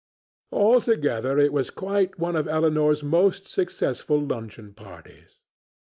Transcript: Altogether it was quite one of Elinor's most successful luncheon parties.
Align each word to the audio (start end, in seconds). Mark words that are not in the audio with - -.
Altogether 0.51 1.37
it 1.37 1.53
was 1.53 1.69
quite 1.69 2.17
one 2.17 2.35
of 2.35 2.47
Elinor's 2.47 3.03
most 3.03 3.45
successful 3.47 4.19
luncheon 4.19 4.73
parties. 4.73 5.37